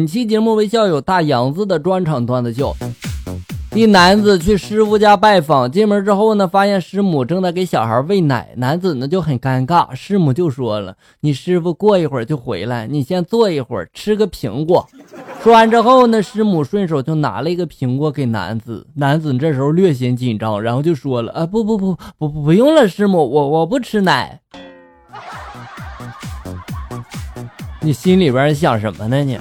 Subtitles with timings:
[0.00, 2.74] 本期节目为校友大杨子的专场段子秀。
[3.74, 9.94] 一男子去师傅家拜访，进门之后呢，发现师母正在给小孩喂奶，男子呢就很尴尬。
[9.94, 14.88] 师母就说了：“你师傅过一会儿就回来，你先坐一会儿，吃个苹果。”
[15.44, 18.86] 说完之后呢，师母顺手就拿了一个苹果给男子。
[18.94, 24.40] 男子这时候略显紧张，然后就说了：“啊，不不不不不不用了，师母，我我不吃奶。”
[27.82, 29.38] 你心里边想什么呢你？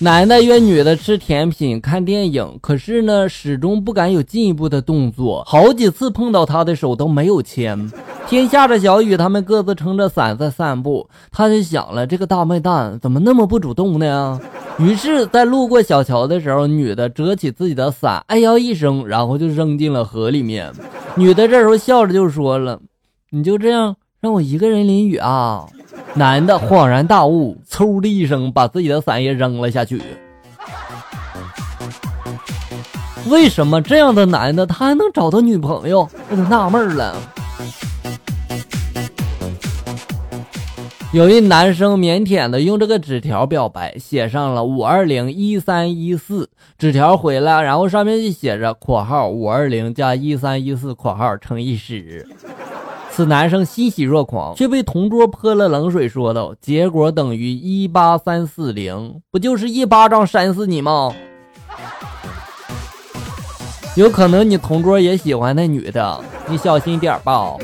[0.00, 5.42] 男的约女的吃甜品、看电影，可是呢，始终不敢有进一步的动作。
[5.44, 7.90] 好几次碰到他的手都没有牵。
[8.28, 11.08] 天下着小雨，他们各自撑着伞在散步。
[11.32, 14.40] 他就想了，这个大笨蛋怎么那么不主动呢？
[14.78, 20.72] 于是，在路过小桥的时候，女的折起自己的伞，哎呦一声，然后就扔进了河里面。
[21.16, 22.78] 女的这时候笑着就说了
[23.30, 25.66] ：“你就这样让我一个人淋雨啊？”
[26.18, 30.02] 男的恍然大悟，嗖的一声把自己的伞也扔了下去。
[33.28, 36.08] 为什么这样的男的他还能找到女朋友？
[36.28, 37.14] 我就纳闷了。
[41.12, 46.50] 有一男生腼腆的用这个纸条表白，写上了五二零一三一四。
[46.76, 52.26] 纸条回来，然后上面就写着（括号五二零加一三一四括号乘以十）。
[53.10, 61.12] 此男生欣喜若狂，却被同桌泼了冷水，说道：“结果等于一八三四零，不就是一巴掌扇死你吗？”
[63.96, 67.56] 有可能你同桌也喜欢那女的，你小心点吧。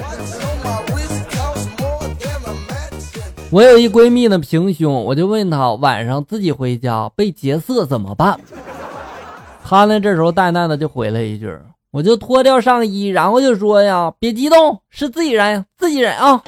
[3.50, 8.40] 我有一闺蜜呢，平胸，我就问她晚上自己回家被劫色怎么办？
[9.62, 11.56] 她呢这时候淡淡的就回了一句。
[11.94, 16.42] 我就脱掉上衣，然后就说呀：“别激动，是自己人，自己人啊。”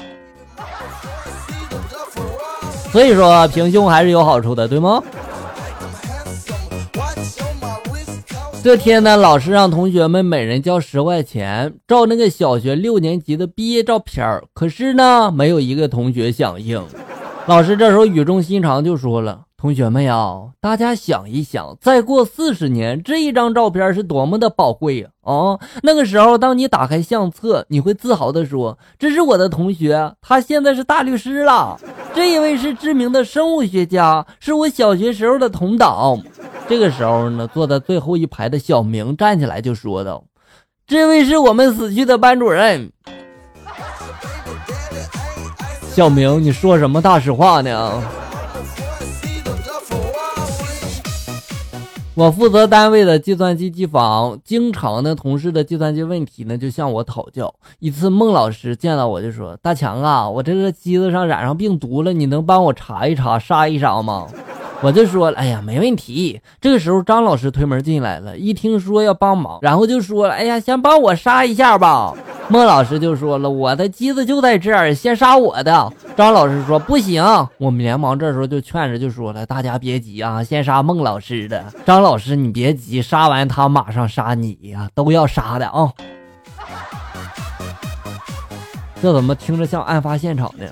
[2.91, 5.01] 所以说平胸还是有好处的，对吗？
[8.61, 16.85] 这天呢，老师让同学们每人交十块钱照那个小学六年级的毕业照片可是呢，没有一个同学响应。
[17.45, 19.46] 老师这时候语重心长就说了。
[19.59, 25.09] 同学们呀，大家想一想，再过四十年，这一张照片是多么的宝贵！
[25.23, 31.75] 啊，那个时候，当你打开相册，你会自豪地说：“这是我的同学，他现在是大律师了。”
[32.13, 36.21] 这一位是知名的生物学家，是我小学时候的同党。
[36.69, 40.23] 这个时候呢，坐在最后一排的小明站起来就说道
[40.85, 42.91] ：“这位是我们死去的班主任。”
[45.89, 48.03] 小明，你说什么大实话呢？
[52.17, 57.53] 我负责单位的计算机机房，经常呢，同事的计算机问题呢，就向我讨教。
[57.77, 64.25] 一次，孟老师见到我就说：“大强啊，我这个机子上染上病毒了，你能帮我查一查、杀一杀吗？”
[64.81, 72.15] 我就说：“哎呀，没问题。”这个时候，张老师推门进来了，一听说要帮忙，然后就说了：“哎呀，先帮我杀一下吧。”
[72.49, 77.23] 孟老师就说了：“我的机子就在这儿，先杀我的。”张老师说：“不行。”
[77.59, 81.63] 我们连忙这时候就劝着，就说了：“大家别急啊，先杀孟老师的。
[81.85, 85.93] 张老师，你别急，杀完他马上杀你呀，都要杀的啊。”
[88.99, 90.65] 这怎么听着像案发现场呢？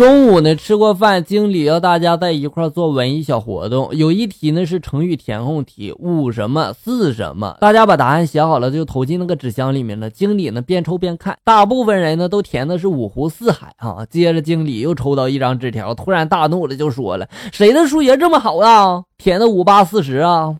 [0.00, 3.94] 中午呢，吃过饭，经理要大家在一块做文艺小活动。
[3.94, 10.08] 有一题呢是成语填空题，五什么四什么，大家把答案写好了就投进那个纸箱里面了。
[10.08, 14.06] 经理呢边抽边看，大部分人呢都填的是五湖四海啊。
[14.08, 19.04] 接着经理又抽到一张纸条，突然大怒了，就说了：“谁的数学这么好啊？
[19.18, 20.56] 填的五八四十啊？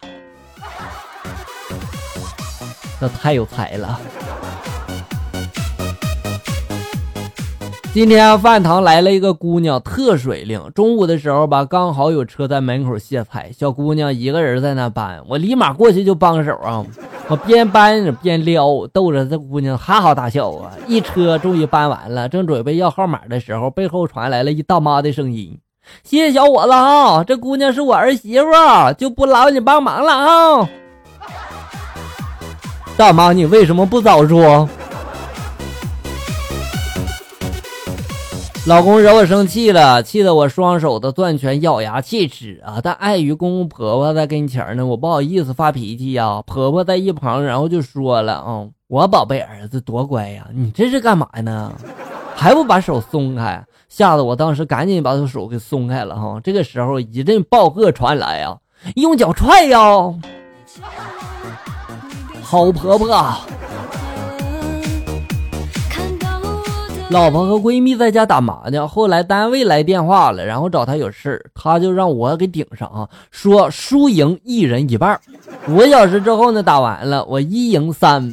[3.00, 3.98] 这太有才了。”
[7.92, 10.62] 今天饭堂来了一个姑娘，特水灵。
[10.76, 16.86] 中午的时候吧，刚好有车在门口卸菜，小姑娘一个人在那搬，我立马过去就帮手啊。
[17.26, 20.70] 我边搬边撩，逗着这姑娘哈哈大笑啊。
[20.86, 25.58] 一车终于搬完了，正准备要号码的时候，背后传来了一大妈的声音
[26.04, 28.46] ：“谢谢小伙子啊，这姑娘是我儿媳妇，
[28.96, 30.68] 就不劳你帮忙了啊。”
[32.96, 34.68] 大妈，你为什么不早说？
[38.66, 42.78] 老公惹我生气了，气得我双手的攥拳，咬牙切齿啊！
[42.82, 46.42] 但碍于公公婆婆在跟前呢，我不好意思发脾气呀。
[46.46, 51.72] 婆婆在一旁，然后就说了：“啊，我宝贝儿子多乖呀，你这是干嘛呢？
[52.36, 56.38] 还不把手松开！”吓得我当时赶紧把他手给松开了哈。
[56.44, 58.58] 这个时候一阵暴喝传来啊，
[58.96, 59.78] 用脚踹呀！
[62.42, 63.36] 好婆婆。
[67.10, 75.18] 老婆和闺蜜在家打麻将，后来单位来电话了，然后找他有事他就让我给顶上啊，说输赢一人一半。
[75.68, 78.32] 五个小时之后呢，打完了，我一赢三。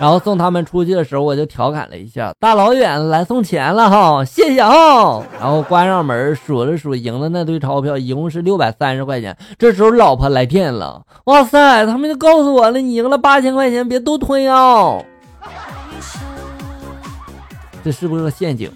[0.00, 9.36] 然后送他们出去的时候，我就调侃了一下：“大老远来送钱了哈，谢谢哈。”然后关上门数了数赢的那堆钞票，一共是六百三十块钱。
[9.58, 14.98] 这时候老婆来电了，哇塞，他们就告诉我了，你赢了八千块钱，别都吞啊！
[17.84, 18.70] 这是不是个陷阱？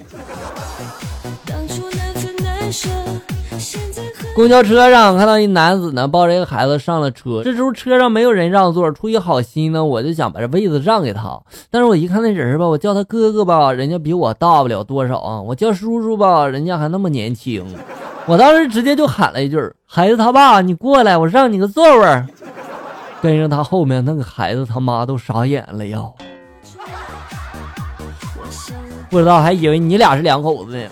[4.34, 7.42] 公交车上看到一男子呢，抱着一个孩子上了车。
[7.42, 11.40] 这时候车上没有人让座，出于好心呢，我就想把这位子让给他。
[11.70, 17.64] 但是我一看那人吧，我叫他哥哥吧，人家比我大不了多少啊；我叫叔叔吧，人家还那么年轻。
[18.26, 22.24] 我当时直接就喊了一句：“孩子他爸，你过来，我让你个座位。”
[23.22, 26.02] 跟着他后面那个孩子他妈都傻眼了呀，
[29.16, 30.90] 不知道还以为你俩是两口子呢。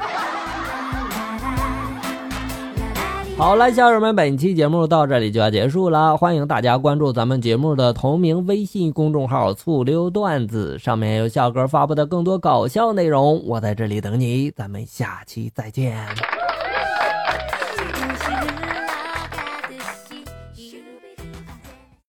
[3.38, 6.14] 好了，小友们，本期节目到这里就要结束了。
[6.14, 13.42] 欢迎大家关注咱们节目的同名微信公众号“醋溜段子”，上面有笑哥发布的更多搞笑内容。
[13.46, 16.06] 我在这里等你，咱们下期再见。